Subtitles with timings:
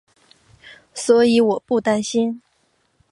[0.95, 2.41] 所以我不担心